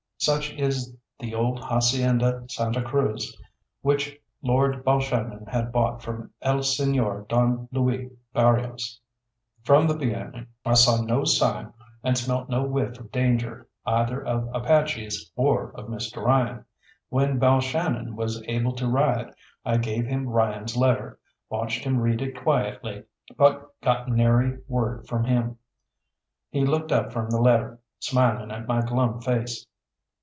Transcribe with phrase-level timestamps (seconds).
[0.17, 3.35] Such is the old Hacienda Santa Cruz
[3.81, 8.99] which Lord Balshannon had bought from El Señor Don Luis Barrios.
[9.63, 14.47] From the beginning I saw no sign and smelt no whiff of danger either of
[14.53, 16.23] Apaches or of Mr.
[16.23, 16.65] Ryan.
[17.09, 19.33] When Balshannon was able to ride
[19.65, 21.17] I gave him Ryan's letter,
[21.49, 23.05] watched him read it quietly,
[23.39, 25.57] but got nary word from him.
[26.51, 29.65] He looked up from the letter, smiling at my glum face.